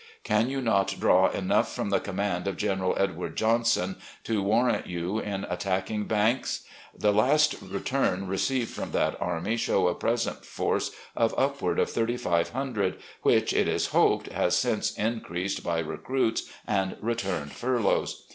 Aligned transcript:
Can 0.23 0.49
you 0.49 0.63
not 0.63 0.95
draw 0.99 1.29
enough 1.29 1.75
from 1.75 1.91
the 1.91 1.99
command 1.99 2.47
of 2.47 2.57
General 2.57 2.95
Edward 2.97 3.35
Johnson 3.37 3.97
to 4.23 4.41
warrant 4.41 4.87
you 4.87 5.19
in 5.19 5.43
attacking 5.43 6.05
Banks? 6.05 6.63
The 6.97 7.13
last 7.13 7.53
return 7.61 8.25
received 8.25 8.71
from 8.71 8.93
that 8.93 9.15
army 9.21 9.57
show 9.57 9.87
a 9.87 9.93
present 9.93 10.43
force 10.43 10.89
of 11.15 11.35
upward 11.37 11.77
of 11.77 11.91
thirty 11.91 12.17
five 12.17 12.49
hundred, 12.49 12.95
which, 13.21 13.53
it 13.53 13.67
is 13.67 13.85
hoped, 13.93 14.25
has 14.33 14.57
since 14.57 14.91
increased 14.97 15.63
by 15.63 15.77
recruits 15.77 16.49
and 16.65 16.97
returned 16.99 17.51
fur 17.51 17.79
loughs. 17.79 18.23